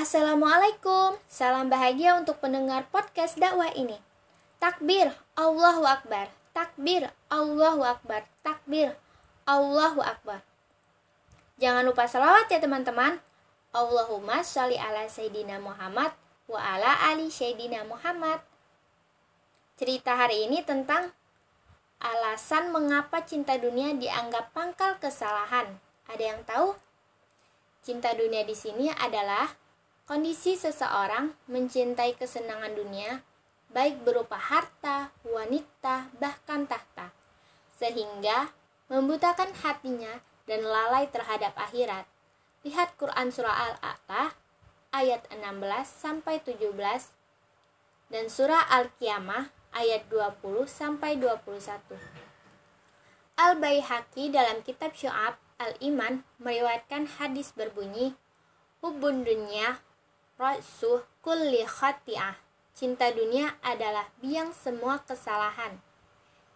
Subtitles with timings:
[0.00, 4.00] Assalamualaikum, salam bahagia untuk pendengar podcast dakwah ini.
[4.56, 8.96] Takbir, Allahu Akbar, takbir, Allahu Akbar, takbir,
[9.44, 10.40] Allahu Akbar.
[11.60, 13.20] Jangan lupa salawat ya teman-teman.
[13.76, 16.16] Allahumma sholli ala Sayyidina Muhammad
[16.48, 18.40] wa ala ali Sayyidina Muhammad.
[19.76, 21.12] Cerita hari ini tentang
[22.00, 25.76] alasan mengapa cinta dunia dianggap pangkal kesalahan.
[26.08, 26.72] Ada yang tahu?
[27.84, 29.68] Cinta dunia di sini adalah
[30.08, 33.22] Kondisi seseorang mencintai kesenangan dunia,
[33.70, 37.14] baik berupa harta, wanita, bahkan tahta,
[37.78, 38.50] sehingga
[38.90, 40.18] membutakan hatinya
[40.50, 42.10] dan lalai terhadap akhirat.
[42.66, 44.34] Lihat Quran Surah Al-A'la
[44.90, 45.38] ayat 16
[45.86, 46.74] sampai 17
[48.10, 51.94] dan Surah Al-Qiyamah ayat 20 sampai 21.
[53.38, 58.18] Al-Baihaqi dalam kitab Syu'ab Al-Iman meriwayatkan hadis berbunyi,
[58.80, 59.78] Hubun dunia
[60.40, 62.32] Rasuh kulli khati'ah.
[62.72, 65.76] Cinta dunia adalah biang semua kesalahan.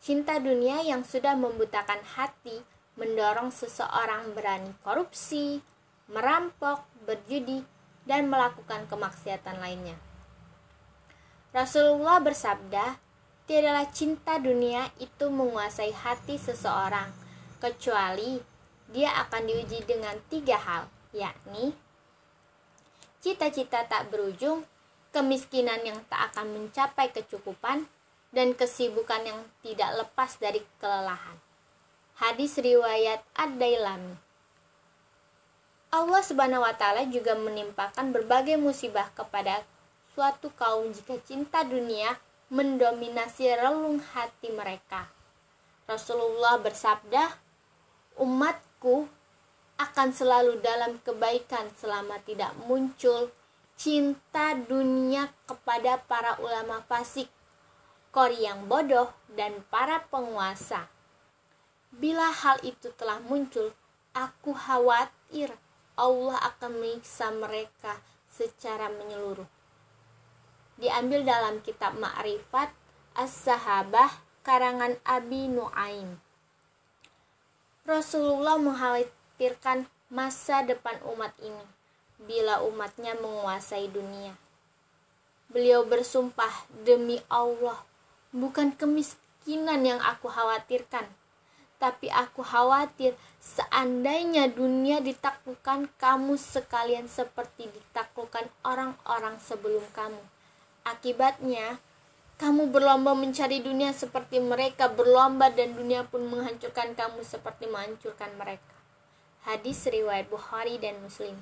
[0.00, 2.64] Cinta dunia yang sudah membutakan hati
[2.96, 5.60] mendorong seseorang berani korupsi,
[6.08, 7.60] merampok, berjudi,
[8.08, 10.00] dan melakukan kemaksiatan lainnya.
[11.52, 12.96] Rasulullah bersabda,
[13.44, 17.12] "Tiadalah cinta dunia itu menguasai hati seseorang,
[17.60, 18.40] kecuali
[18.88, 21.83] dia akan diuji dengan tiga hal, yakni
[23.24, 24.68] cita-cita tak berujung,
[25.16, 27.88] kemiskinan yang tak akan mencapai kecukupan,
[28.36, 31.40] dan kesibukan yang tidak lepas dari kelelahan.
[32.20, 34.20] Hadis riwayat Ad-Dailami.
[35.94, 39.62] Allah Subhanahu wa taala juga menimpakan berbagai musibah kepada
[40.12, 42.18] suatu kaum jika cinta dunia
[42.50, 45.06] mendominasi relung hati mereka.
[45.86, 47.38] Rasulullah bersabda,
[48.18, 49.06] "Umatku
[49.84, 53.28] akan selalu dalam kebaikan selama tidak muncul
[53.74, 57.28] cinta dunia kepada para ulama fasik,
[58.14, 60.86] kori yang bodoh, dan para penguasa.
[61.94, 63.74] Bila hal itu telah muncul,
[64.14, 65.52] aku khawatir
[65.94, 67.98] Allah akan menyiksa mereka
[68.30, 69.46] secara menyeluruh.
[70.74, 72.74] Diambil dalam kitab Ma'rifat
[73.14, 74.10] As-Sahabah
[74.42, 76.18] karangan Abi Nuaim.
[77.86, 78.58] Rasulullah
[79.34, 81.66] mengkhawatirkan masa depan umat ini
[82.22, 84.38] bila umatnya menguasai dunia.
[85.50, 87.82] Beliau bersumpah demi Allah,
[88.30, 91.10] bukan kemiskinan yang aku khawatirkan,
[91.82, 100.22] tapi aku khawatir seandainya dunia ditaklukkan kamu sekalian seperti ditaklukkan orang-orang sebelum kamu.
[100.86, 101.82] Akibatnya,
[102.38, 108.83] kamu berlomba mencari dunia seperti mereka berlomba dan dunia pun menghancurkan kamu seperti menghancurkan mereka.
[109.44, 111.36] Hadis riwayat Bukhari dan Muslim.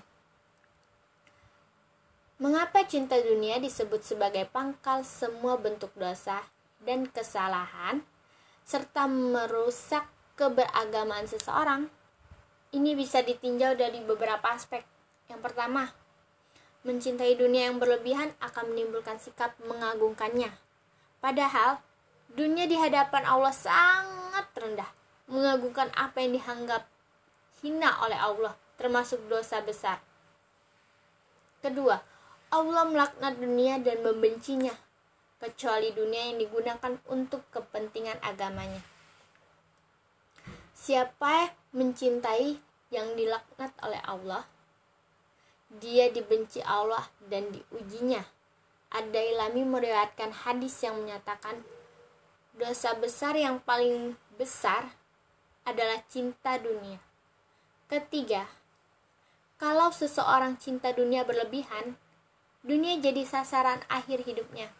[2.43, 6.43] Mengapa cinta dunia disebut sebagai pangkal semua bentuk dosa
[6.83, 8.03] dan kesalahan
[8.67, 10.03] serta merusak
[10.35, 11.87] keberagamaan seseorang?
[12.75, 14.83] Ini bisa ditinjau dari beberapa aspek.
[15.31, 15.95] Yang pertama,
[16.83, 20.51] mencintai dunia yang berlebihan akan menimbulkan sikap mengagungkannya.
[21.23, 21.79] Padahal,
[22.35, 24.91] dunia di hadapan Allah sangat rendah,
[25.31, 26.91] mengagungkan apa yang dianggap
[27.63, 30.03] hina oleh Allah, termasuk dosa besar.
[31.63, 32.03] Kedua,
[32.51, 34.75] Allah melaknat dunia dan membencinya,
[35.39, 38.83] kecuali dunia yang digunakan untuk kepentingan agamanya.
[40.75, 42.59] Siapa mencintai
[42.91, 44.43] yang dilaknat oleh Allah,
[45.79, 48.21] dia dibenci Allah dan diujinya.
[48.93, 51.65] Ada ilami meriwayatkan hadis yang menyatakan
[52.59, 54.93] dosa besar yang paling besar
[55.65, 57.01] adalah cinta dunia.
[57.93, 58.49] Ketiga,
[59.61, 62.01] kalau seseorang cinta dunia berlebihan,
[62.65, 64.73] dunia jadi sasaran akhir hidupnya.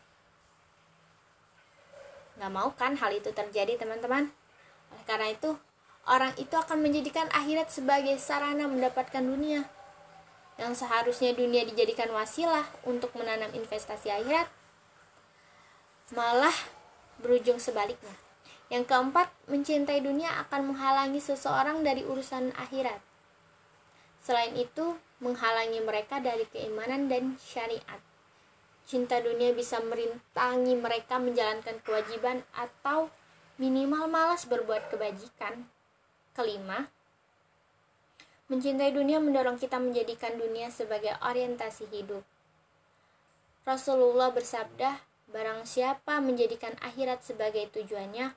[2.41, 4.33] Gak mau kan hal itu terjadi teman-teman?
[4.97, 5.61] Oleh karena itu,
[6.09, 9.69] orang itu akan menjadikan akhirat sebagai sarana mendapatkan dunia.
[10.57, 14.49] Yang seharusnya dunia dijadikan wasilah untuk menanam investasi akhirat,
[16.17, 16.57] malah
[17.21, 18.32] berujung sebaliknya.
[18.73, 23.05] Yang keempat, mencintai dunia akan menghalangi seseorang dari urusan akhirat.
[24.25, 28.01] Selain itu, menghalangi mereka dari keimanan dan syariat.
[28.89, 33.13] Cinta dunia bisa merintangi mereka menjalankan kewajiban atau
[33.61, 35.69] minimal malas berbuat kebajikan.
[36.33, 36.89] Kelima,
[38.49, 42.25] mencintai dunia mendorong kita menjadikan dunia sebagai orientasi hidup.
[43.69, 48.33] Rasulullah bersabda, barang siapa menjadikan akhirat sebagai tujuannya,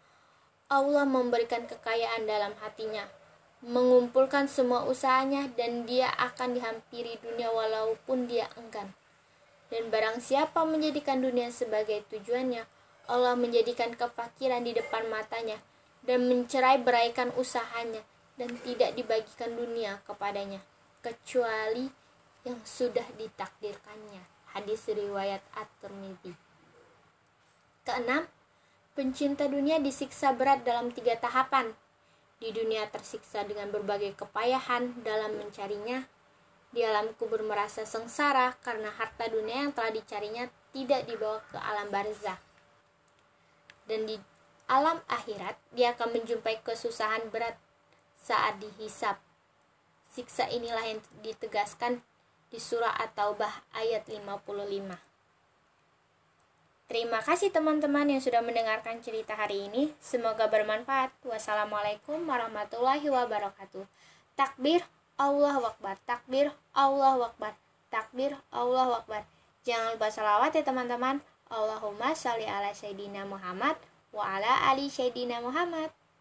[0.65, 3.05] Allah memberikan kekayaan dalam hatinya,
[3.61, 8.97] mengumpulkan semua usahanya dan dia akan dihampiri dunia walaupun dia enggan.
[9.69, 12.65] Dan barang siapa menjadikan dunia sebagai tujuannya,
[13.05, 15.61] Allah menjadikan kefakiran di depan matanya
[16.01, 18.01] dan mencerai beraikan usahanya
[18.37, 20.61] dan tidak dibagikan dunia kepadanya
[21.05, 21.89] kecuali
[22.45, 24.21] yang sudah ditakdirkannya.
[24.53, 26.33] Hadis riwayat At-Tirmidzi.
[27.85, 28.25] Keenam,
[28.95, 31.75] pencinta dunia disiksa berat dalam tiga tahapan
[32.39, 36.07] di dunia tersiksa dengan berbagai kepayahan dalam mencarinya.
[36.71, 41.87] Di alam kubur merasa sengsara karena harta dunia yang telah dicarinya tidak dibawa ke alam
[41.87, 42.39] barzah.
[43.87, 44.19] Dan di
[44.67, 47.55] alam akhirat, dia akan menjumpai kesusahan berat
[48.19, 49.21] saat dihisap.
[50.11, 52.03] Siksa inilah yang ditegaskan
[52.51, 55.14] di surah At-Taubah ayat 55.
[56.85, 59.89] Terima kasih teman-teman yang sudah mendengarkan cerita hari ini.
[59.97, 61.09] Semoga bermanfaat.
[61.25, 63.89] Wassalamualaikum warahmatullahi wabarakatuh.
[64.37, 64.85] Takbir
[65.17, 65.97] Allah Akbar.
[66.05, 67.57] Takbir Allah Akbar.
[67.89, 69.25] Takbir Allah Akbar.
[69.65, 71.25] Jangan lupa salawat ya teman-teman.
[71.49, 73.81] Allahumma sholli ala sayyidina Muhammad
[74.13, 75.89] wa ala ali sayyidina Muhammad.